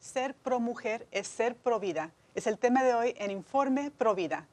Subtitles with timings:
[0.00, 2.10] Ser pro mujer es ser pro vida.
[2.34, 4.46] Es el tema de hoy en Informe Pro Vida.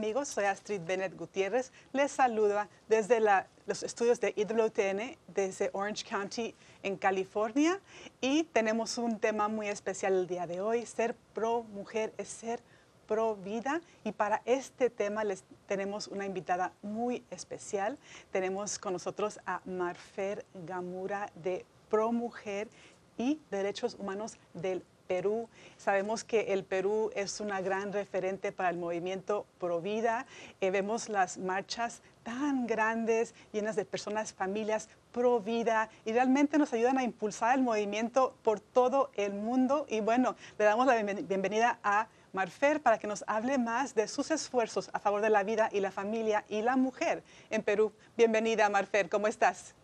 [0.00, 1.72] Amigos, soy Astrid Bennett Gutiérrez.
[1.92, 3.20] Les saluda desde
[3.66, 7.78] los estudios de IWTN desde Orange County en California
[8.18, 10.86] y tenemos un tema muy especial el día de hoy.
[10.86, 12.62] Ser pro mujer es ser
[13.06, 17.98] pro vida y para este tema les tenemos una invitada muy especial.
[18.32, 22.70] Tenemos con nosotros a Marfer Gamura de Pro Mujer
[23.18, 25.48] y Derechos Humanos del Perú.
[25.76, 30.24] Sabemos que el Perú es una gran referente para el movimiento Pro Vida.
[30.60, 36.72] Eh, vemos las marchas tan grandes, llenas de personas, familias pro vida y realmente nos
[36.72, 39.84] ayudan a impulsar el movimiento por todo el mundo.
[39.88, 44.30] Y bueno, le damos la bienvenida a Marfer para que nos hable más de sus
[44.30, 47.92] esfuerzos a favor de la vida y la familia y la mujer en Perú.
[48.16, 49.74] Bienvenida, Marfer, ¿cómo estás?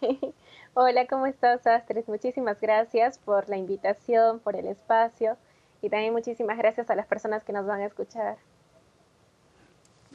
[0.74, 2.04] Hola, ¿cómo estás, Astrid?
[2.06, 5.36] Muchísimas gracias por la invitación, por el espacio
[5.82, 8.36] y también muchísimas gracias a las personas que nos van a escuchar.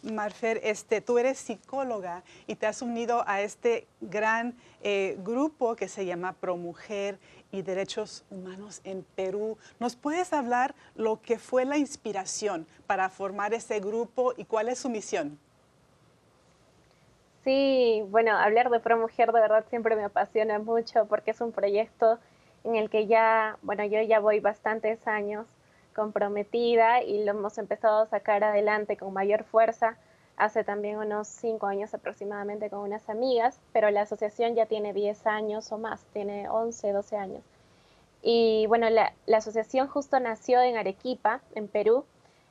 [0.01, 5.89] Marfer, este, tú eres psicóloga y te has unido a este gran eh, grupo que
[5.89, 7.19] se llama ProMujer
[7.51, 9.57] y Derechos Humanos en Perú.
[9.79, 14.79] ¿Nos puedes hablar lo que fue la inspiración para formar ese grupo y cuál es
[14.79, 15.37] su misión?
[17.45, 21.51] Sí, bueno, hablar de Pro Mujer de verdad siempre me apasiona mucho porque es un
[21.51, 22.17] proyecto
[22.63, 25.45] en el que ya, bueno, yo ya voy bastantes años
[25.95, 29.95] comprometida y lo hemos empezado a sacar adelante con mayor fuerza
[30.37, 35.27] hace también unos cinco años aproximadamente con unas amigas, pero la asociación ya tiene 10
[35.27, 37.43] años o más, tiene 11, 12 años.
[38.23, 42.05] Y bueno, la, la asociación justo nació en Arequipa, en Perú.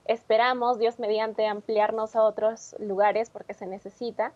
[0.05, 4.33] Esperamos, Dios mediante, ampliarnos a otros lugares porque se necesita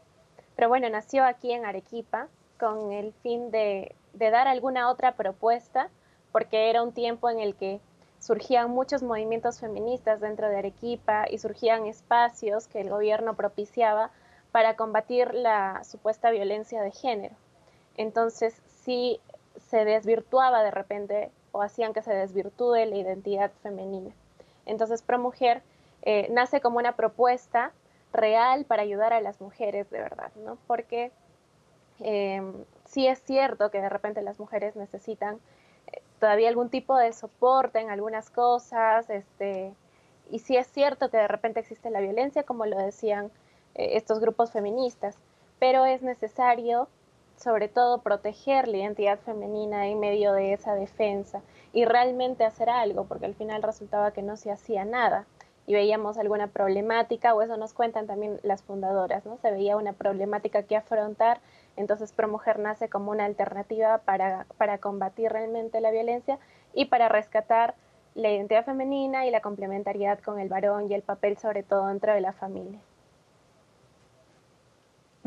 [0.58, 2.26] pero bueno, nació aquí en Arequipa
[2.58, 5.88] con el fin de, dar alguna otra propuesta,
[6.32, 7.80] porque era un tiempo en el que
[8.18, 14.10] surgían muchos movimientos feministas dentro de Arequipa y surgían espacios que el gobierno propiciaba
[14.50, 17.36] para combatir la supuesta violencia de género.
[17.96, 19.20] Entonces, sí
[19.70, 24.10] se desvirtuaba de repente o hacían que se desvirtúe la identidad femenina.
[24.66, 25.62] Entonces, ProMujer
[26.02, 27.70] eh, nace como una propuesta
[28.12, 30.58] real para ayudar a las mujeres de verdad, ¿no?
[30.66, 31.12] Porque
[32.00, 32.52] em,
[32.84, 35.38] sí es cierto que de repente las mujeres necesitan
[35.86, 39.74] eh, todavía algún tipo de soporte en algunas cosas, este,
[40.30, 43.30] y sí es cierto que de repente existe la violencia, como lo decían
[43.74, 45.16] eh, estos grupos feministas,
[45.58, 46.88] pero es necesario
[47.36, 51.40] sobre todo proteger la identidad femenina en medio de esa defensa
[51.72, 55.24] y realmente hacer algo, porque al final resultaba que no se hacía nada
[55.68, 59.36] y veíamos alguna problemática, o eso nos cuentan también las fundadoras, ¿no?
[59.36, 61.40] Se veía una problemática que afrontar,
[61.76, 66.38] entonces ProMujer nace como una alternativa para, para combatir realmente la violencia
[66.72, 67.74] y para rescatar
[68.14, 72.14] la identidad femenina y la complementariedad con el varón y el papel sobre todo dentro
[72.14, 72.80] de la familia.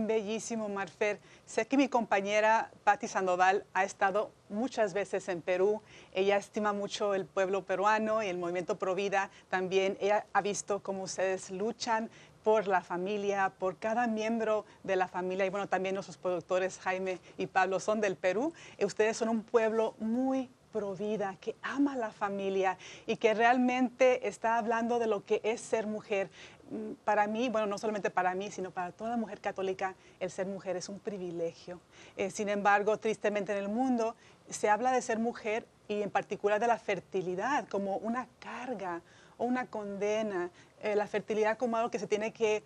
[0.07, 1.19] Bellísimo, Marfer.
[1.45, 5.81] Sé que mi compañera Patti Sandoval ha estado muchas veces en Perú.
[6.13, 9.29] Ella estima mucho el pueblo peruano y el movimiento Pro Vida.
[9.50, 12.09] También ella ha visto cómo ustedes luchan
[12.44, 15.45] por la familia, por cada miembro de la familia.
[15.45, 18.53] Y bueno, también nuestros productores Jaime y Pablo son del Perú.
[18.78, 24.28] Y ustedes son un pueblo muy pro vida, que ama la familia y que realmente
[24.28, 26.29] está hablando de lo que es ser mujer.
[26.70, 30.47] Mm, para mí, bueno, no solamente para mí, sino para toda mujer católica, el ser
[30.47, 31.79] mujer es un privilegio.
[32.18, 34.16] Eh, sin embargo, tristemente en el mundo
[34.50, 39.02] se habla de ser mujer y en particular de la fertilidad como una carga
[39.38, 40.50] o una condena,
[40.82, 42.64] eh, la fertilidad como algo que se tiene que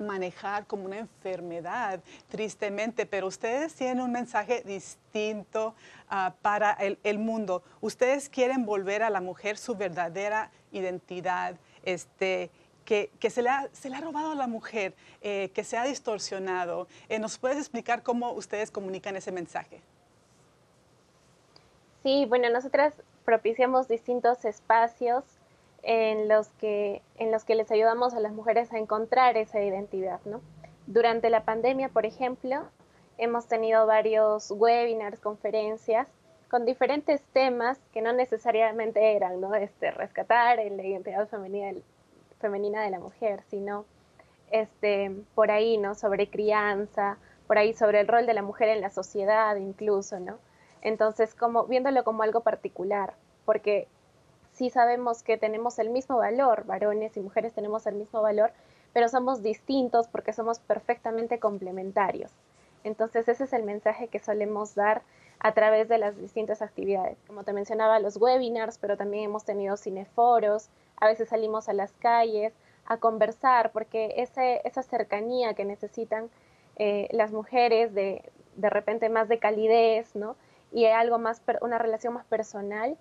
[0.00, 5.74] manejar como una enfermedad, tristemente, pero ustedes tienen un mensaje distinto
[6.08, 7.62] ah, para el, el, mundo.
[7.80, 12.50] Ustedes quieren volver a la mujer su verdadera identidad, este,
[12.84, 15.84] que, se, le ha, se, le ha, robado a la mujer, eh, que se ha
[15.84, 16.88] distorsionado.
[17.08, 19.80] Eh, ¿Nos puedes explicar cómo ustedes comunican ese mensaje?
[22.02, 22.94] Sí, bueno, nosotras,
[23.24, 25.24] propiciamos distintos espacios
[25.82, 30.20] en los que, en los que les ayudamos a las mujeres a encontrar esa identidad,
[30.24, 30.40] ¿no?
[30.86, 32.64] Durante la pandemia, por ejemplo,
[33.18, 36.08] hemos tenido varios webinars, conferencias
[36.50, 39.54] con diferentes temas que no necesariamente eran, ¿no?
[39.54, 41.78] Este, rescatar la identidad femenina,
[42.40, 43.84] femenina de la mujer, sino
[44.50, 45.94] este, por ahí, ¿no?
[45.94, 50.38] Sobre crianza, por ahí sobre el rol de la mujer en la sociedad incluso, ¿no?
[50.82, 53.86] Entonces, como viéndolo como algo particular, porque
[54.60, 58.52] sí sabemos que tenemos el mismo valor, varones y mujeres tenemos el mismo valor,
[58.92, 62.30] pero somos distintos porque somos perfectamente complementarios.
[62.84, 65.00] Entonces, ese es el mensaje que solemos dar
[65.38, 67.16] a través de las distintas actividades.
[67.26, 71.92] Como te mencionaba, los webinars, pero también hemos tenido cineforos, a veces salimos a las
[71.92, 72.52] calles
[72.84, 76.28] a conversar, porque ese, esa cercanía que necesitan
[76.76, 80.36] eh, las mujeres de, de repente más de calidez, ¿no?
[80.70, 82.98] Y algo más, una relación más personal,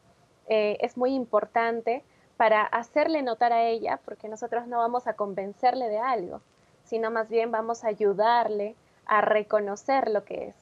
[0.50, 2.04] eh, es muy importante
[2.36, 6.42] para hacerle notar a ella, porque nosotros no vamos a convencerle de algo,
[6.84, 8.76] sino más bien vamos a ayudarle
[9.06, 10.56] a reconocer lo que es.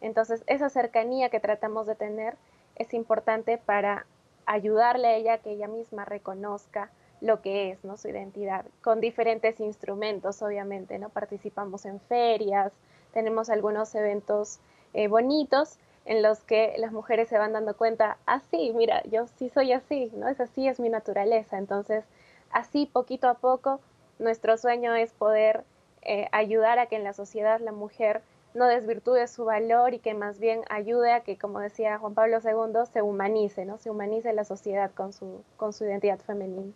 [0.00, 2.36] Entonces, esa cercanía que tratamos de tener
[2.76, 4.06] es importante para
[4.46, 6.90] ayudarle a ella a que ella misma reconozca
[7.20, 7.96] lo que es, ¿no?
[7.96, 11.08] Su identidad, con diferentes instrumentos, obviamente, ¿no?
[11.10, 12.72] Participamos en ferias,
[13.12, 14.60] tenemos algunos eventos
[14.94, 19.26] eh, bonitos en los que las mujeres se van dando cuenta, así, ah, mira, yo
[19.36, 20.26] sí soy así, ¿no?
[20.26, 21.58] Es así, es mi naturaleza.
[21.58, 22.02] Entonces,
[22.50, 23.80] así, poquito a poco,
[24.18, 25.64] nuestro sueño es poder
[26.00, 28.22] eh, ayudar a que en la sociedad la mujer
[28.54, 32.38] no desvirtúe su valor y que más bien ayude a que, como decía Juan Pablo
[32.42, 33.76] II, se humanice, ¿no?
[33.76, 36.72] Se humanice la sociedad con su, con su identidad femenina.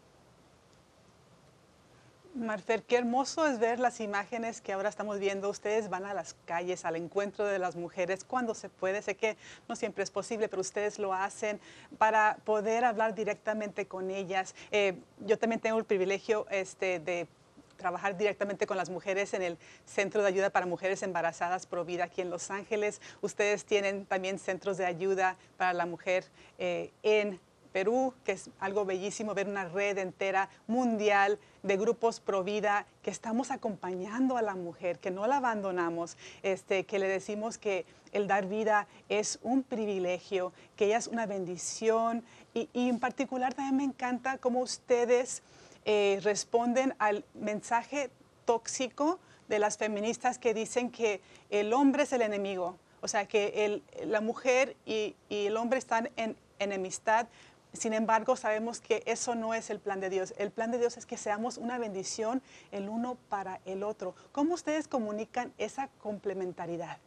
[2.34, 5.50] Marfer, qué hermoso es ver las imágenes que ahora estamos viendo.
[5.50, 9.02] Ustedes van a las calles, al encuentro de las mujeres cuando se puede.
[9.02, 9.36] Sé que
[9.68, 11.60] no siempre es posible, pero ustedes lo hacen
[11.98, 14.54] para poder hablar directamente con ellas.
[14.70, 14.96] Eh,
[15.26, 17.28] yo también tengo el privilegio este, de
[17.76, 22.22] trabajar directamente con las mujeres en el Centro de Ayuda para Mujeres Embarazadas Provida aquí
[22.22, 23.02] en Los Ángeles.
[23.20, 26.24] Ustedes tienen también centros de ayuda para la mujer
[26.58, 27.40] eh, en
[27.72, 33.10] Perú, que es algo bellísimo ver una red entera mundial de grupos pro vida que
[33.10, 38.28] estamos acompañando a la mujer, que no la abandonamos, este, que le decimos que el
[38.28, 42.22] dar vida es un privilegio, que ella es una bendición.
[42.54, 45.42] Y, en particular también me encanta cómo ustedes
[45.84, 48.10] eh, responden al mensaje
[48.44, 51.20] tóxico de las feministas que dicen que
[51.50, 56.10] el hombre es el enemigo, o sea, que la mujer y, y el hombre están
[56.16, 57.26] en enemistad,
[57.72, 60.34] sin embargo, sabemos que eso no es el plan de Dios.
[60.36, 64.14] El plan de Dios es que seamos una bendición el uno para el otro.
[64.32, 66.98] ¿Cómo ustedes comunican esa complementariedad?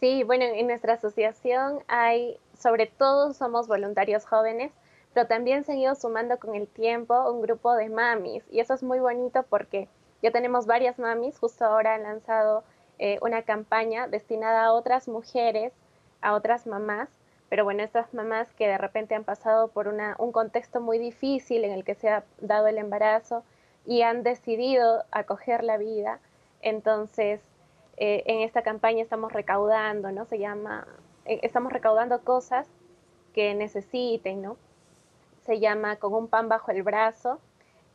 [0.00, 4.72] Sí, bueno, en nuestra asociación hay, sobre todo somos voluntarios jóvenes,
[5.14, 8.44] pero también se han ido sumando con el tiempo un grupo de mamis.
[8.50, 9.88] Y eso es muy bonito porque
[10.22, 12.64] ya tenemos varias mamis, justo ahora han lanzado
[12.98, 15.72] eh, una campaña destinada a otras mujeres,
[16.20, 17.08] a otras mamás,
[17.48, 21.64] pero bueno, estas mamás que de repente han pasado por una, un contexto muy difícil
[21.64, 23.44] en el que se ha dado el embarazo
[23.86, 26.20] y han decidido acoger la vida,
[26.62, 27.40] entonces
[27.96, 30.24] eh, en esta campaña estamos recaudando, ¿no?
[30.24, 30.86] Se llama,
[31.26, 32.66] eh, estamos recaudando cosas
[33.34, 34.56] que necesiten, ¿no?
[35.46, 37.38] Se llama con un pan bajo el brazo.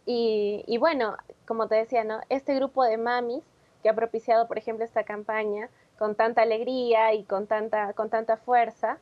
[0.05, 2.21] Y, y bueno, como te decía, ¿no?
[2.29, 3.43] Este grupo de mamis
[3.83, 8.37] que ha propiciado, por ejemplo, esta campaña con tanta alegría y con tanta, con tanta
[8.37, 8.97] fuerza,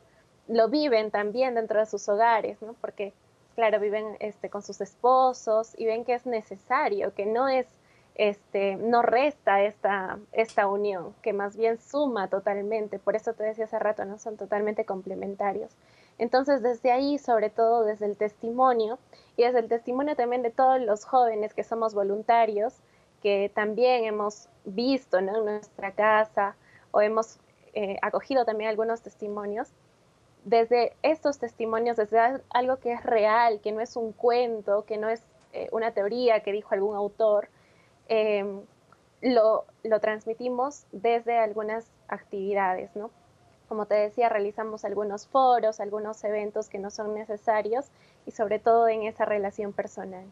[0.47, 2.73] lo viven también dentro de sus hogares, ¿no?
[2.73, 3.13] Porque,
[3.55, 7.67] claro, viven este, con sus esposos y ven que es necesario, que no es,
[8.15, 12.99] este, no resta esta, esta unión, que más bien suma totalmente.
[12.99, 14.17] Por eso te decía hace rato, ¿no?
[14.17, 15.71] Son totalmente complementarios.
[16.17, 18.97] Entonces, desde ahí, sobre todo desde el testimonio
[19.35, 22.73] y desde el testimonio también de todos los jóvenes que somos voluntarios,
[23.21, 25.37] que también hemos visto ¿no?
[25.37, 26.55] en nuestra casa
[26.91, 27.39] o hemos
[27.73, 29.69] eh, acogido también algunos testimonios,
[30.47, 32.19] desde estos testimonios, desde
[32.51, 36.39] algo que es real, que no es un cuento, que no es eh, una teoría
[36.39, 37.49] que dijo algún autor,
[38.07, 38.61] em,
[39.21, 43.11] lo, lo, transmitimos desde algunas actividades, ¿no?
[43.67, 47.87] Como te decía, realizamos algunos foros, algunos eventos que no son necesarios
[48.25, 50.23] y sobre todo en esa relación personal.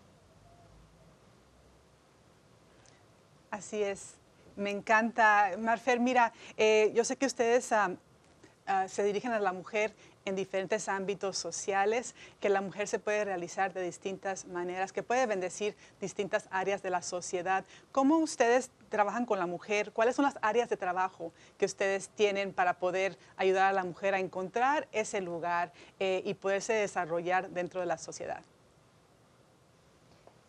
[3.51, 4.15] Así es.
[4.55, 5.51] Me encanta.
[5.59, 7.73] Marfer, mira, eh, yo sé que ustedes
[8.67, 9.93] Ah, se dirigen a la mujer
[10.25, 15.27] en diferentes ámbitos sociales, que la mujer se puede realizar de distintas maneras, que puede
[15.27, 17.63] bendecir distintas áreas de la sociedad.
[17.91, 19.91] ¿Cómo ustedes trabajan con la mujer?
[19.91, 24.15] ¿Cuáles son las áreas de trabajo que ustedes tienen para poder ayudar a la mujer
[24.15, 28.41] a encontrar ese lugar eh, y poderse desarrollar dentro de la sociedad?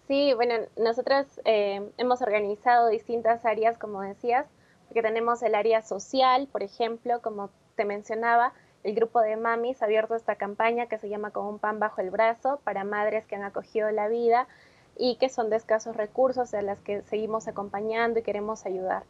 [0.09, 4.47] Sí, bueno, nosotros eh, hemos organizado distintas áreas, como decías,
[4.89, 8.52] porque tenemos el área social, por ejemplo, como te mencionaba,
[8.83, 12.00] el grupo de mamis ha abierto esta campaña que se llama Con un pan bajo
[12.00, 14.49] el brazo para madres que han acogido la vida
[14.97, 19.04] y que son de escasos recursos, a las que seguimos acompañando y queremos ayudar.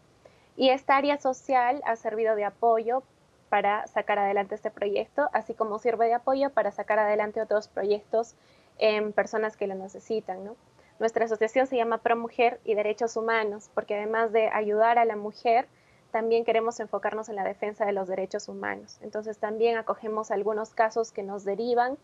[0.56, 3.02] Y esta área social ha servido de apoyo
[3.48, 8.34] para sacar adelante este proyecto, así como sirve de apoyo para sacar adelante otros proyectos
[8.78, 10.50] en personas que lo necesitan.
[10.98, 15.16] Nuestra asociación se llama Pro Mujer y Derechos Humanos, porque además de ayudar a la
[15.16, 15.68] mujer,
[16.16, 18.96] también queremos enfocarnos en la defensa de los derechos humanos.
[19.02, 21.98] Entonces también acogemos algunos casos que nos derivan.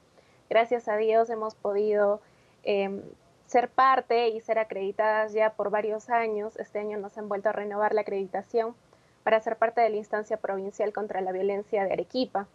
[0.50, 2.20] Gracias a Dios hemos podido
[2.62, 3.00] em,
[3.46, 6.58] ser parte y ser acreditadas ya por varios años.
[6.58, 8.74] Este año nos han vuelto a renovar la acreditación
[9.22, 12.48] para ser parte de la instancia provincial contra la violencia de Arequipa.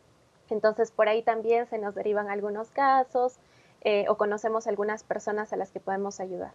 [0.52, 3.40] Entonces por ahí también se nos derivan algunos casos
[3.82, 6.52] eh, o conocemos algunas personas a las que podemos ayudar.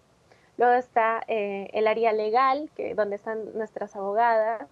[0.58, 4.68] Luego está eh, el área legal, que, donde están nuestras abogadas,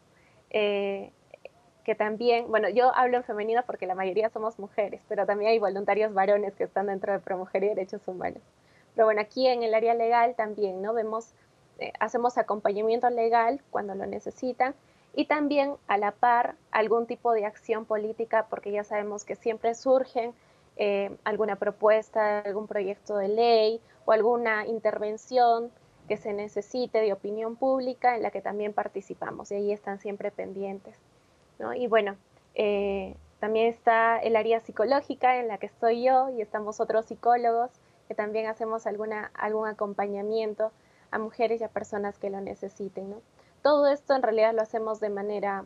[0.50, 1.12] eh,
[1.84, 5.58] que también, bueno, yo hablo en femenino porque la mayoría somos mujeres, pero también hay
[5.58, 8.42] voluntarios varones que están dentro de Promujer y Derechos Humanos.
[8.94, 10.92] Pero bueno, aquí en el área legal también, ¿no?
[10.92, 11.32] Vemos,
[11.78, 14.74] eh, hacemos acompañamiento legal cuando lo necesitan
[15.14, 19.74] y también a la par algún tipo de acción política porque ya sabemos que siempre
[19.74, 20.32] surgen
[20.76, 25.70] eh, alguna propuesta, algún proyecto de ley o alguna intervención
[26.10, 30.32] que se necesite de opinión pública en la que también participamos y ahí están siempre
[30.32, 30.96] pendientes.
[31.76, 32.16] Y bueno,
[32.56, 37.70] eh, también está el área psicológica en la que estoy yo y estamos otros psicólogos
[38.08, 40.72] que también hacemos alguna, algún acompañamiento
[41.12, 43.14] a mujeres y a personas que lo necesiten.
[43.62, 45.64] Todo esto en realidad lo hacemos de manera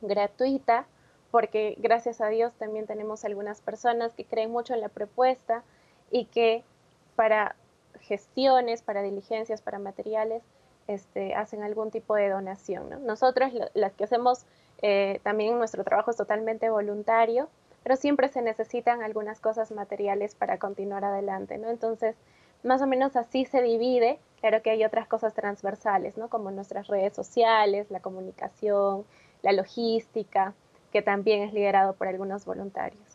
[0.00, 0.86] gratuita
[1.30, 5.62] porque gracias a Dios también tenemos algunas personas que creen mucho en la propuesta
[6.10, 6.64] y que
[7.16, 7.54] para
[8.00, 10.42] gestiones, para diligencias, para materiales,
[10.86, 12.90] este, hacen algún tipo de donación.
[12.90, 12.98] ¿no?
[12.98, 14.44] Nosotros, las que hacemos,
[14.82, 17.48] eh, también nuestro trabajo es totalmente voluntario,
[17.82, 21.58] pero siempre se necesitan algunas cosas materiales para continuar adelante.
[21.58, 21.70] ¿no?
[21.70, 22.16] Entonces,
[22.62, 24.18] más o menos así se divide.
[24.40, 26.28] Claro que hay otras cosas transversales, ¿no?
[26.28, 29.04] como nuestras redes sociales, la comunicación,
[29.42, 30.54] la logística,
[30.92, 33.13] que también es liderado por algunos voluntarios.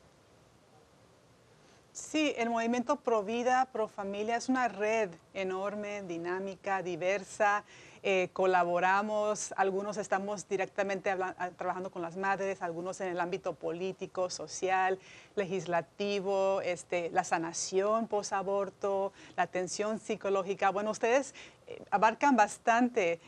[2.00, 7.66] Sí, el movimiento Pro Vida, Pro Familia es una red enorme, dinámica, diversa.
[8.02, 11.14] Eh, colaboramos, algunos estamos directamente
[11.58, 14.98] trabajando con las madres, algunos en el ámbito político, social,
[15.36, 20.70] legislativo, este, la sanación post-aborto, la atención psicológica.
[20.70, 21.36] Bueno, ustedes
[21.68, 23.20] eh, abarcan bastante.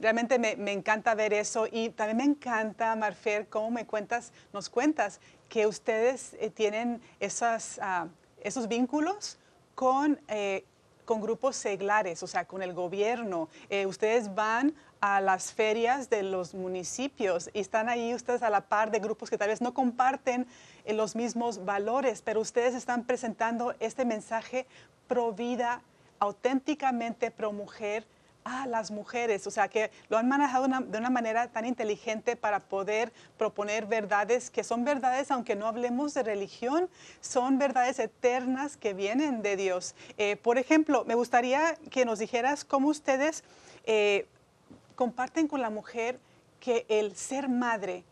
[0.00, 4.68] Realmente me, me, encanta ver eso y también me encanta, Marfer, cómo me cuentas, nos
[4.68, 8.08] cuentas que ustedes eh, tienen esas, ah,
[8.42, 9.38] esos vínculos
[9.74, 10.64] con, eh,
[11.04, 13.48] con grupos seglares, o sea, con el gobierno.
[13.70, 18.62] Eh, ustedes van a las ferias de los municipios y están ahí ustedes a la
[18.62, 20.46] par de grupos que tal vez no comparten
[20.86, 24.66] los mismos valores, pero ustedes están presentando este mensaje
[25.06, 25.82] pro vida,
[26.18, 28.06] auténticamente pro mujer,
[28.48, 32.60] a las mujeres, o sea, que lo han manejado de una manera tan inteligente para
[32.60, 36.88] poder proponer verdades que son verdades, aunque no hablemos de religión,
[37.20, 39.94] son verdades eternas que vienen de Dios.
[40.16, 43.44] Eh, por ejemplo, me gustaría que nos dijeras cómo ustedes
[43.84, 44.26] eh,
[44.94, 46.18] comparten con la mujer
[46.58, 48.04] que el ser madre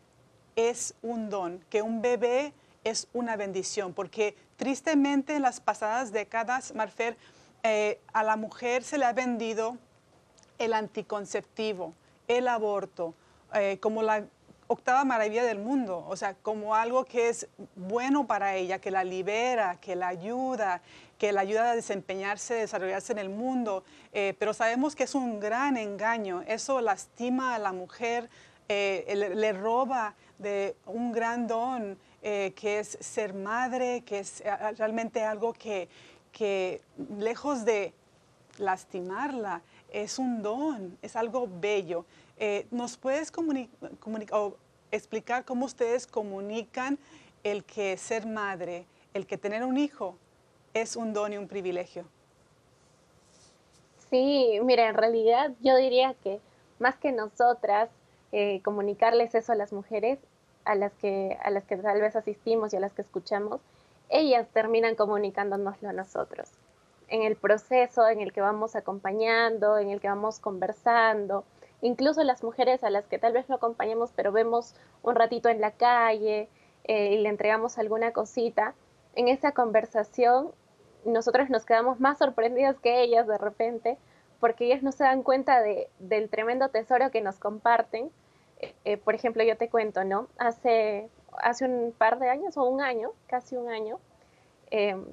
[0.54, 2.52] es un don, que un bebé
[2.84, 7.16] es una bendición, porque tristemente en las pasadas décadas, Marfer,
[7.62, 9.78] eh, a la mujer se le ha vendido
[10.58, 11.94] el anticonceptivo,
[12.28, 13.14] el aborto,
[13.54, 14.24] eh, como la
[14.68, 17.46] octava maravilla del mundo, o sea, como algo que es
[17.76, 20.82] bueno para ella, que la libera, que la ayuda,
[21.18, 25.38] que la ayuda a desempeñarse, desarrollarse en el mundo, eh, pero sabemos que es un
[25.38, 28.28] gran engaño, eso lastima a la mujer,
[28.68, 34.42] eh, le, roba de un gran don que es ser madre, que es
[34.76, 35.88] realmente algo que,
[36.32, 36.82] que
[37.16, 37.94] lejos de
[38.58, 39.62] lastimarla,
[39.92, 42.04] es un don, es algo bello.
[42.38, 43.32] Eh, ¿Nos puedes
[44.90, 46.98] explicar cómo ustedes comunican
[47.44, 50.16] el que ser madre, el que tener un hijo
[50.74, 52.04] es un don y un privilegio?
[54.10, 56.40] Sí, mira, en realidad yo diría que
[56.78, 57.90] más que nosotras
[58.32, 60.18] eh, comunicarles eso a las mujeres,
[60.64, 63.60] a las que, a las que tal vez asistimos y a las que escuchamos,
[64.08, 66.50] ellas terminan comunicándonoslo a nosotros.
[67.08, 71.44] En el proceso en el que vamos acompañando, en el que vamos conversando,
[71.80, 75.60] incluso las mujeres a las que tal vez no acompañamos, pero vemos un ratito en
[75.60, 76.48] la calle
[76.84, 78.74] eh, y le entregamos alguna cosita,
[79.14, 80.52] en esa conversación
[81.04, 83.96] nosotros nos quedamos más sorprendidas que ellas de repente,
[84.40, 88.10] porque ellas no se dan cuenta de, del tremendo tesoro que nos comparten.
[88.60, 90.28] Eh, eh, por ejemplo, yo te cuento, ¿no?
[90.38, 91.08] Hace,
[91.38, 93.98] hace un par de años o un año, casi un año,
[94.70, 95.04] em,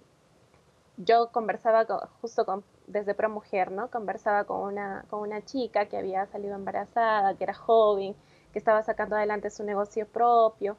[0.98, 1.86] yo conversaba
[2.22, 3.90] justo con, desde Pro Mujer, ¿no?
[3.90, 8.16] Conversaba con una, con una chica que había salido embarazada, que era joven,
[8.52, 10.78] que estaba sacando adelante su negocio propio.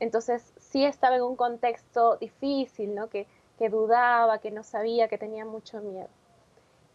[0.00, 3.08] Entonces, sí estaba en un contexto difícil, ¿no?
[3.08, 3.26] Que,
[3.58, 6.08] que dudaba, que no sabía, que tenía mucho miedo.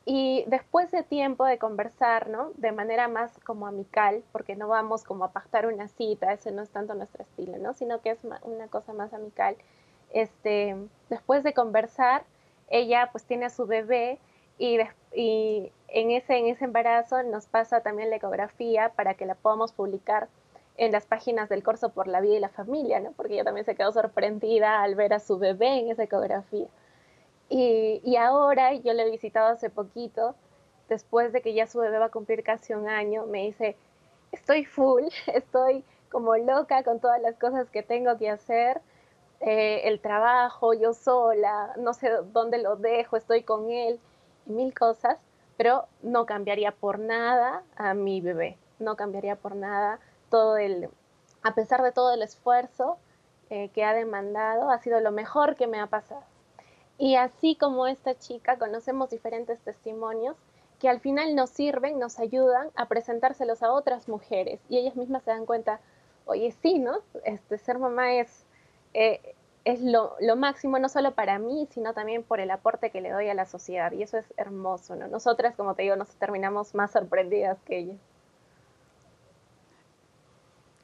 [0.05, 2.51] Y después de tiempo de conversar, ¿no?
[2.55, 6.61] De manera más como amical, porque no vamos como a pactar una cita, ese no
[6.61, 7.73] es tanto nuestro estilo, ¿no?
[7.73, 9.55] Sino que es una cosa más amical.
[10.11, 10.75] Este,
[11.09, 12.25] después de conversar,
[12.73, 14.17] ella pues tiene a su bebé
[14.57, 14.79] y,
[15.15, 20.27] en, ese, en ese embarazo nos pasa también la ecografía para que la podamos publicar
[20.77, 23.11] en las páginas del Corso por la Vida y la Familia, ¿no?
[23.11, 26.65] Porque ella también se quedó sorprendida al ver a su bebé en esa ecografía.
[27.47, 30.33] Y, y, ahora yo le he visitado hace poquito,
[30.89, 33.75] después de que ya su bebé va a cumplir casi un año, me dice,
[34.31, 38.81] estoy full, estoy como loca con todas las cosas que tengo que hacer,
[39.45, 43.99] eh, el trabajo, yo sola, no sé dónde lo dejo, estoy con él,
[44.45, 45.17] mil cosas,
[45.57, 50.89] pero no cambiaría por nada a mi bebé, no cambiaría por nada todo el,
[51.41, 52.97] a pesar de todo el esfuerzo
[53.49, 56.23] eh, que ha demandado, ha sido lo mejor que me ha pasado.
[56.97, 60.37] Y así como esta chica, conocemos diferentes testimonios
[60.79, 65.23] que al final nos sirven, nos ayudan a presentárselos a otras mujeres y ellas mismas
[65.23, 65.81] se dan cuenta,
[66.25, 66.99] oye, sí, ¿no?
[67.25, 68.45] Este, ser mamá es,
[68.93, 69.35] eh,
[69.65, 73.11] es lo, lo, máximo no solo para mí, sino también por el aporte que le
[73.11, 75.07] doy a la sociedad y eso es hermoso, ¿no?
[75.07, 77.99] Nosotras, como te digo, nos terminamos más sorprendidas que ellas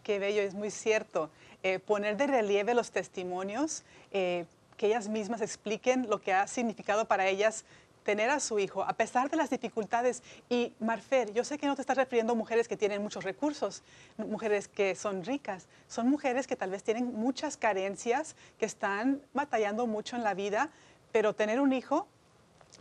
[0.10, 1.30] qué bello, es muy cierto.
[1.62, 7.06] Eh, poner de relieve los testimonios, eh, que ellas mismas expliquen lo que ha significado
[7.06, 7.64] para ellas
[8.04, 10.24] tener a su hijo, a pesar de las dificultades.
[10.50, 13.84] Y Marfer, yo sé que no te estás refiriendo a mujeres que tienen muchos recursos,
[14.18, 19.88] mujeres que son ricas, son mujeres que tal vez tienen muchas carencias, que están batallando
[19.88, 20.70] mucho en la vida,
[21.12, 22.08] pero tener un hijo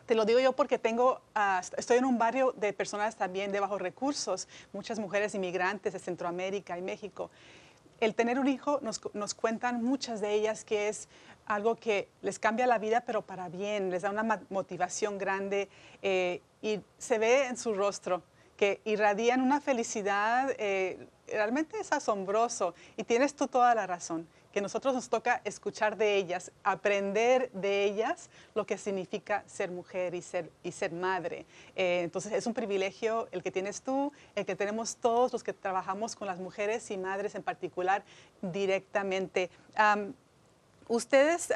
[0.07, 3.61] te lo digo yo porque tengo, ah, estoy en un barrio de personas también de
[3.61, 7.31] bajos recursos, muchas mujeres inmigrantes de Centroamérica y México.
[8.01, 11.09] El tener un hijo, nos, nos, cuentan muchas de ellas que es
[11.47, 15.69] algo que les cambia la vida, pero para bien, les da una motivación grande
[16.03, 18.23] eh, y se ve en su rostro
[18.57, 24.61] que irradian una felicidad, eh, realmente es asombroso y tienes tú toda la razón que
[24.61, 30.23] nosotros nos toca escuchar de ellas, aprender de ellas lo que significa ser mujer y
[30.23, 31.45] ser, y ser madre.
[31.77, 35.53] Eh, entonces es un privilegio el que tienes tú, el que tenemos todos los que
[35.53, 38.03] trabajamos con las mujeres y madres en particular
[38.41, 39.51] directamente.
[40.89, 41.53] ustedes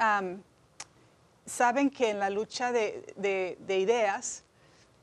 [1.46, 4.44] saben que en la lucha de, ideas,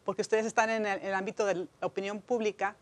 [0.06, 2.76] porque ustedes están en el, ámbito de la opinión pública,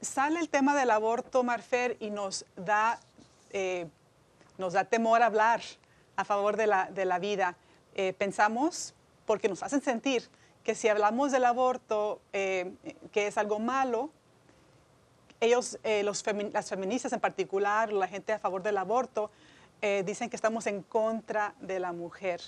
[0.00, 3.00] sale el tema del aborto, Marfer, y nos da
[3.50, 3.86] eh,
[4.58, 5.60] nos da temor hablar
[6.16, 7.56] a favor de la, de la vida.
[7.94, 8.94] Eh, pensamos,
[9.26, 10.28] porque nos hacen sentir,
[10.64, 12.72] que si hablamos del aborto, eh,
[13.12, 14.10] que es algo malo,
[15.40, 19.30] ellos, eh, los las feministas en particular, la gente a favor del aborto,
[20.04, 22.40] dicen que estamos en contra de la mujer.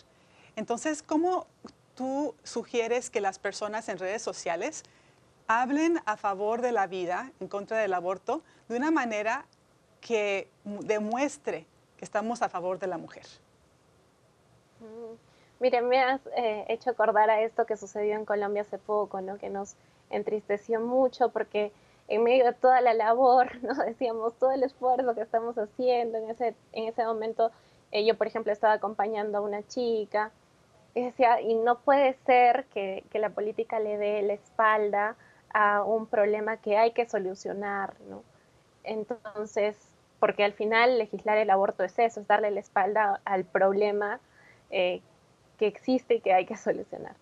[0.57, 1.47] Entonces, ¿cómo
[1.94, 4.83] tú sugieres que las personas en redes sociales
[5.47, 9.47] hablen a favor de la vida, en contra del aborto, de una manera
[10.01, 11.66] que demuestre
[11.98, 13.26] que estamos a favor de la mujer.
[14.80, 15.16] Mm.
[15.61, 19.38] Mire, me has eh, hecho acordar a esto que sucedió en Colombia hace poco, ¿no?
[19.38, 19.74] Que nos
[20.08, 21.72] entristeció mucho porque
[22.06, 23.74] en medio de toda la labor, ¿no?
[23.74, 27.50] Decíamos todo el esfuerzo que estamos haciendo en ese, en ese momento.
[27.90, 30.30] Eh, yo, por ejemplo, estaba acompañando a una chica
[30.94, 35.16] y decía, y no puede ser que, que la política le dé la espalda
[35.52, 38.22] a un problema que hay que solucionar, ¿no?
[38.84, 39.76] Entonces,
[40.20, 44.20] porque al final legislar el aborto es eso, es darle la espalda al problema
[44.70, 45.00] eh,
[45.59, 47.14] que existe y que hay que solucionar.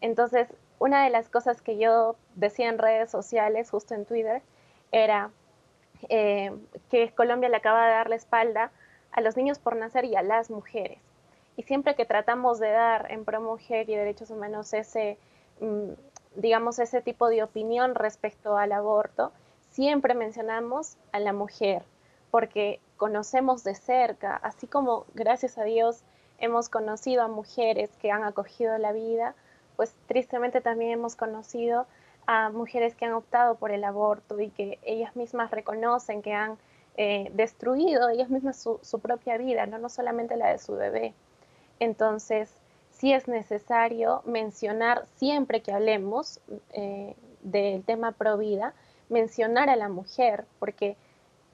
[0.00, 4.42] Entonces, una de las cosas que yo decía en redes sociales, justo en Twitter,
[4.92, 5.30] era
[6.08, 6.52] eh,
[6.90, 8.72] que Colombia le acaba de dar la espalda
[9.12, 10.98] a los niños por nacer y a las mujeres.
[11.56, 15.18] Y siempre que tratamos de dar en pro mujer y derechos humanos ese,
[15.60, 15.90] mm,
[16.36, 19.32] digamos, ese tipo de opinión respecto al aborto,
[19.70, 21.82] siempre mencionamos a la mujer,
[22.30, 26.02] porque conocemos de cerca, así como gracias a Dios
[26.38, 29.34] hemos conocido a mujeres que han acogido la vida,
[29.76, 31.86] pues tristemente también hemos conocido
[32.26, 36.58] a mujeres que han optado por el aborto y que ellas mismas reconocen que han
[36.96, 39.78] eh, destruido ellas mismas su, propia vida, ¿no?
[39.78, 41.14] no solamente la de su bebé.
[41.78, 42.52] Entonces,
[42.90, 46.40] sí es necesario mencionar siempre que hablemos
[46.72, 48.74] eh, del tema pro vida,
[49.08, 50.96] mencionar a la mujer, porque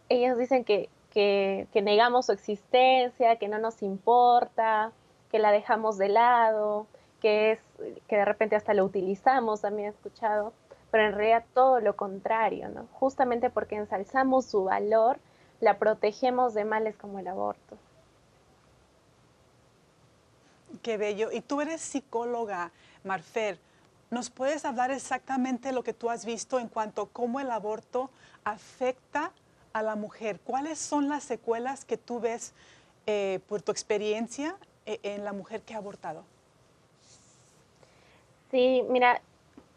[0.09, 4.93] ellas dicen que, que, negamos su existencia, que no nos importa,
[5.31, 6.87] que la dejamos de lado,
[7.21, 7.61] que es
[8.09, 10.53] que de repente hasta lo utilizamos, también he escuchado,
[10.91, 12.87] pero en realidad todo lo contrario, ¿no?
[12.93, 15.19] Justamente porque ensalzamos su valor,
[15.61, 17.79] la protegemos de males como el aborto.
[20.83, 21.33] Qué bello.
[21.33, 22.71] Y tú eres psicóloga,
[23.05, 23.59] Marfer.
[24.11, 28.11] ¿Nos puedes hablar exactamente lo que tú has visto en cuanto a cómo el aborto
[28.45, 29.33] afecta
[29.79, 30.41] a la mujer?
[30.41, 32.53] ¿Cuáles son las secuelas que tú ves
[33.07, 36.25] eh, por tu experiencia eh, en la mujer que ha abortado?
[38.51, 39.21] Sí, mira,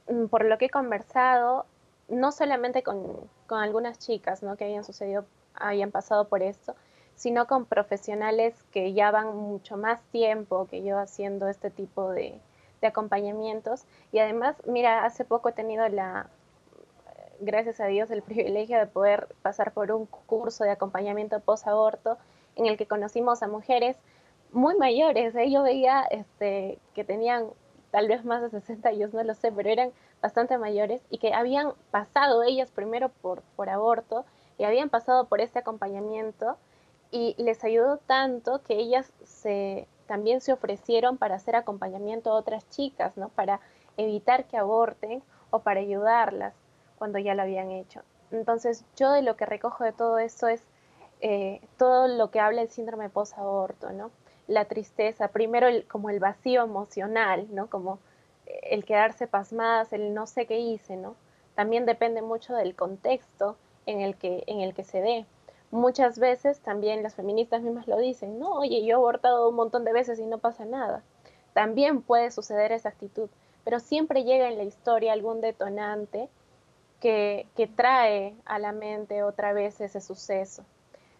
[0.07, 1.65] mm, por lo que he conversado,
[2.07, 4.55] no solamente con, con algunas chicas ¿no?
[4.55, 6.75] que habían sucedido, habían pasado por esto,
[7.15, 12.39] sino con profesionales que ya van mucho más tiempo que yo haciendo este tipo de,
[12.81, 13.83] acompañamientos.
[14.13, 16.29] Y además, mira, hace poco he tenido la,
[17.39, 22.17] gracias a Dios, el privilegio de poder pasar por un curso de acompañamiento post-aborto
[22.55, 23.97] en el que conocimos a mujeres
[24.51, 25.35] muy mayores.
[25.35, 25.51] ¿eh?
[25.51, 27.47] Yo veía este, que tenían
[27.91, 31.33] tal vez más de 60 años, no lo sé, pero eran bastante mayores y que
[31.33, 34.25] habían pasado ellas primero por, por aborto
[34.57, 36.57] y habían pasado por este acompañamiento
[37.11, 42.69] y les ayudó tanto que ellas se, también se ofrecieron para hacer acompañamiento a otras
[42.69, 43.29] chicas, ¿no?
[43.29, 43.61] Para
[43.97, 46.53] evitar que aborten o para ayudarlas
[46.99, 48.01] cuando ya lo habían hecho.
[48.31, 50.61] Entonces, yo de lo que recojo de todo eso es
[51.21, 54.11] eh, todo lo que habla el síndrome post-aborto, ¿no?
[54.47, 57.67] La tristeza, primero como el vacío emocional, ¿no?
[57.67, 57.97] Como
[58.45, 61.15] el quedarse pasmadas, el no sé qué hice, ¿no?
[61.55, 63.57] También depende mucho del contexto
[63.87, 65.25] en el que, en el que se dé
[65.71, 69.85] muchas veces también las feministas mismas lo dicen, no, oye, yo he abortado un montón
[69.85, 71.03] de veces y no pasa nada.
[71.53, 73.29] También puede suceder esa actitud,
[73.63, 76.29] pero siempre llega en la historia algún detonante
[76.99, 80.63] que, trae a la mente otra vez ese suceso,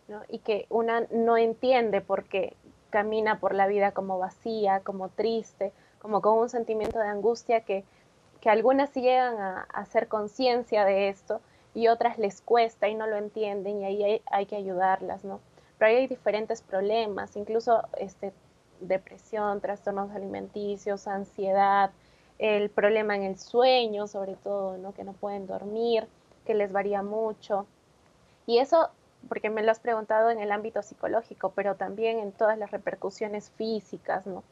[0.07, 0.21] ¿no?
[0.27, 2.55] y que una no entiende por qué
[2.89, 7.83] camina por la vida como vacía, como triste, como con un sentimiento de angustia que,
[8.41, 11.41] que algunas llegan a hacer conciencia de esto,
[11.73, 15.39] y otras les cuesta y no lo entienden y ahí hay, que ayudarlas, ¿no?
[15.77, 18.33] Pero ahí hay diferentes problemas, incluso este,
[18.81, 21.91] depresión, trastornos alimenticios, ansiedad,
[22.39, 24.93] el problema en el sueño, sobre todo, ¿no?
[24.93, 26.07] Que no pueden dormir,
[26.45, 27.67] que les varía mucho.
[28.47, 28.89] Y eso,
[29.27, 33.51] porque me lo has preguntado en el ámbito psicológico, pero también en todas las repercusiones
[33.51, 34.43] físicas, ¿no?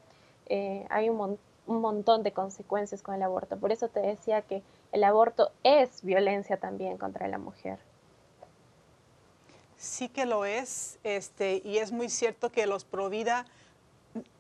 [0.48, 3.58] Eh, hay un un montón de consecuencias con el aborto.
[3.58, 7.78] Por eso te decía que el aborto es violencia también contra la mujer.
[9.78, 13.46] Sí que lo es, este, y es muy cierto que los Provida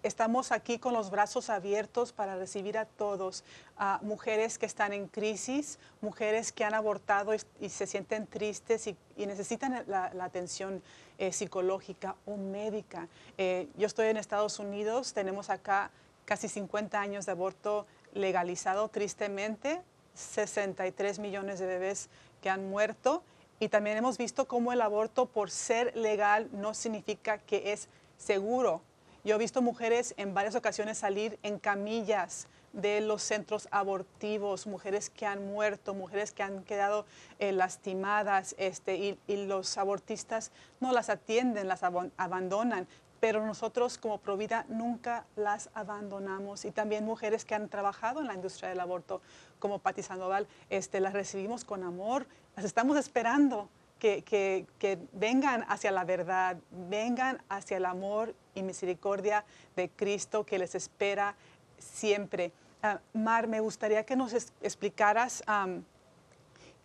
[0.03, 3.43] estamos aquí con los brazos abiertos para recibir a todos,
[3.77, 8.97] a mujeres que están en crisis, mujeres que han abortado y, se sienten tristes y,
[9.17, 10.81] necesitan la, atención
[11.17, 13.07] eh, psicológica o médica.
[13.37, 15.91] Eh, yo estoy en Estados Unidos, tenemos acá
[16.25, 19.81] casi 50 años de aborto legalizado tristemente,
[20.13, 22.09] 63 millones de bebés
[22.41, 23.23] que han muerto
[23.59, 28.81] y también hemos visto cómo el aborto por ser legal no significa que es seguro.
[29.27, 35.09] Yo he visto mujeres en varias ocasiones salir en camillas de los centros abortivos, mujeres
[35.09, 37.05] que han muerto, mujeres que han quedado
[37.37, 42.87] eh, lastimadas este, y, los abortistas no las atienden, las abandonan
[43.19, 46.63] pero nosotros como Provida nunca las abandonamos.
[46.63, 49.21] Y también mujeres que han trabajado en la industria del aborto
[49.59, 53.67] como Patti Sandoval, este, las recibimos con amor, las estamos esperando
[53.99, 60.45] que, que, que, vengan hacia la verdad, vengan hacia el amor y misericordia de Cristo
[60.45, 61.35] que les espera
[61.77, 62.51] siempre.
[62.81, 65.43] Ah, Mar, me gustaría que nos explicaras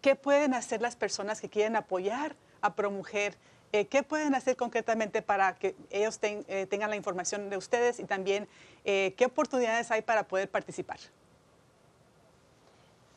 [0.00, 3.36] qué pueden hacer las personas que quieren apoyar a ProMujer
[3.72, 8.04] eh, ¿Qué pueden hacer concretamente para que ellos eh, tengan la información de ustedes y
[8.04, 8.46] también
[8.84, 10.98] eh, qué oportunidades hay para poder participar?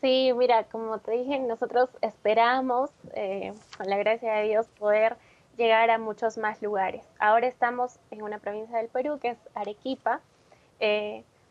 [0.05, 2.91] Sí, mira, como te dije, nosotros esperamos,
[3.75, 5.17] con la gracia de Dios, poder
[5.57, 7.03] llegar a muchos más lugares.
[7.17, 10.21] Ahora estamos en una provincia del Perú que es Arequipa.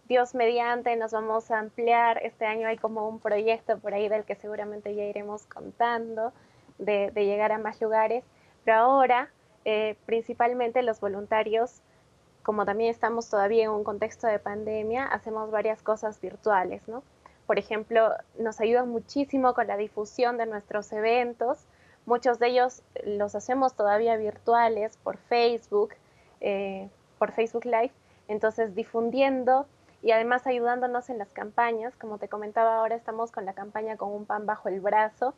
[0.06, 2.20] Dios mediante nos vamos a ampliar.
[2.22, 6.32] Este año hay como un proyecto por ahí del que seguramente ya iremos contando,
[6.78, 8.22] de llegar a más lugares
[8.64, 9.30] pero ahora
[9.64, 11.80] eh, principalmente los voluntarios,
[12.42, 17.02] como también estamos todavía en un contexto de pandemia, hacemos varias cosas virtuales, ¿no?
[17.46, 21.66] Por ejemplo, nos ayudan muchísimo con la difusión de nuestros eventos.
[22.07, 25.94] Muchos de ellos los hacemos todavía virtuales por Facebook,
[26.40, 27.92] eh, por Facebook Live.
[28.28, 29.66] Entonces, difundiendo
[30.02, 31.96] y además ayudándonos en las campañas.
[31.96, 35.35] Como te comentaba ahora, estamos con la campaña con un pan bajo el brazo.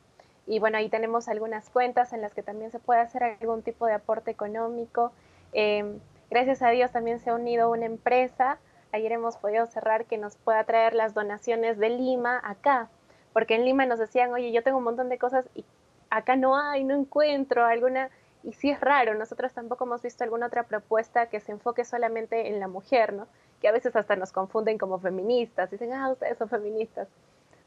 [0.47, 3.87] Y bueno, ahí tenemos algunas cuentas en las que también se puede hacer algún tipo
[3.87, 5.13] de aporte económico.
[5.53, 5.99] Eh,
[6.31, 8.59] gracias a Dios también se ha unido una empresa.
[8.97, 12.89] Ayer hemos podido cerrar que nos pueda traer las donaciones de Lima acá.
[13.35, 15.67] Porque en Lima nos decían, oye, yo tengo un montón de cosas y
[16.09, 18.09] acá no hay, no encuentro alguna.
[18.43, 22.49] Y sí es raro, nosotros tampoco hemos visto alguna otra propuesta que se enfoque solamente
[22.49, 23.27] en la mujer, ¿no?
[23.61, 27.07] que a veces hasta nos confunden como feministas, dicen, ah, ustedes son feministas,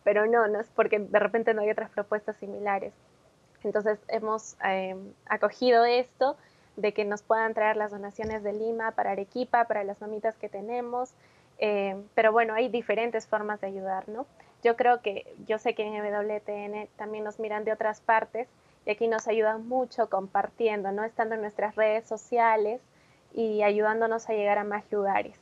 [0.04, 2.94] pero no, no es porque de repente no hay otras propuestas similares.
[3.64, 4.96] Entonces hemos eh,
[5.28, 6.38] acogido esto
[6.80, 10.48] de que nos puedan traer las donaciones de Lima para Arequipa, para las mamitas que
[10.48, 11.12] tenemos,
[11.58, 14.26] eh, pero bueno, hay diferentes formas de ayudar, ¿no?
[14.64, 18.48] Yo creo que, yo sé que en WTN también nos miran de otras partes
[18.86, 21.04] y aquí nos ayudan mucho compartiendo, ¿no?
[21.04, 22.82] Estando en nuestras redes sociales
[23.34, 25.38] y ayudándonos a llegar a más lugares.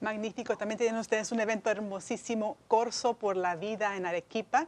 [0.00, 0.56] Magnífico.
[0.56, 4.66] También tienen ustedes un evento hermosísimo, Corso por la Vida en Arequipa.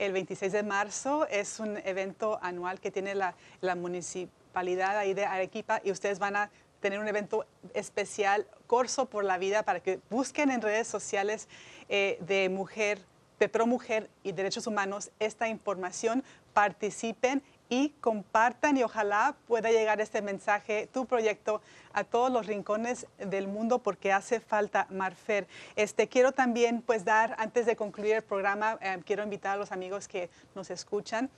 [0.00, 1.26] El 26 de marzo.
[1.26, 3.34] Es un evento anual que tiene la,
[3.76, 9.36] municipalidad ahí de Arequipa y ustedes van a tener un evento especial, Corso por la
[9.36, 11.48] Vida, para que busquen en redes sociales
[11.90, 12.98] eh, de mujer,
[13.38, 20.00] de pro mujer y derechos humanos esta información, participen y compartan y ojalá pueda llegar
[20.00, 25.46] este mensaje, tu proyecto, a todos los rincones del mundo porque hace falta Marfer.
[25.76, 29.72] Este, quiero también pues dar, antes de concluir el programa, eh, quiero invitar a los
[29.72, 31.30] amigos que nos escuchan